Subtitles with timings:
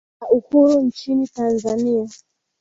[0.21, 2.09] la uhuru nchini tanzania